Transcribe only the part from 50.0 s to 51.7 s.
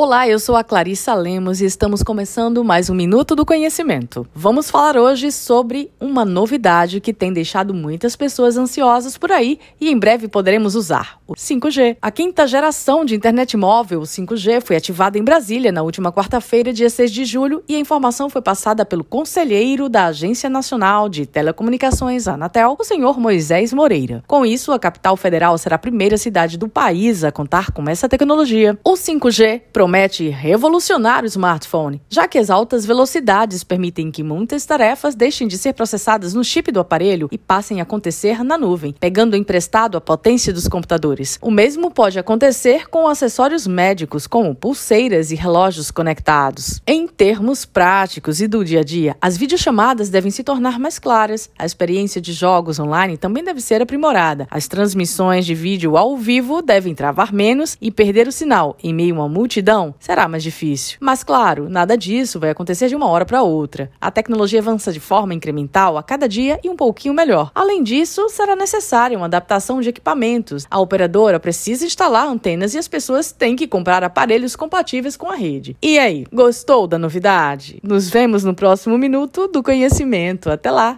devem se tornar mais claras, a